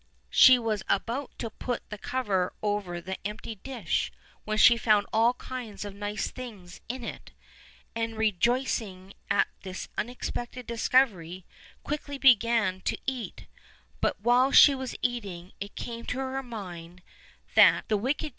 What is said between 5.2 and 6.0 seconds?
kinds of